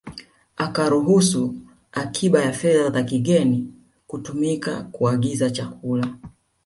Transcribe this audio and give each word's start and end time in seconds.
Akaruhusu 0.57 1.55
akiba 1.93 2.41
ya 2.41 2.51
fedha 2.53 2.89
za 2.89 3.03
kigeni 3.03 3.73
kutumika 4.07 4.83
kuagiza 4.83 5.49
chakula 5.49 6.17